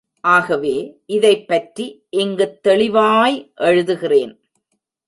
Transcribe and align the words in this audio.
ஆகவே 0.21 1.01
இதைப்பற்றி 1.05 2.05
இங்குத் 2.09 2.63
தெளிவாய் 2.63 3.51
எழுதுகிறேன். 3.57 4.39